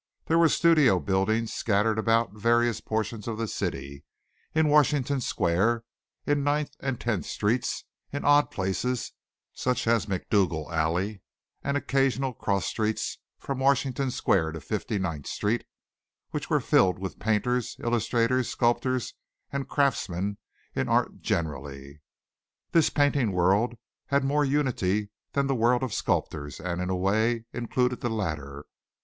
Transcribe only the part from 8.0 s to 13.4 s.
in odd places, such as Macdougal Alley and occasional cross streets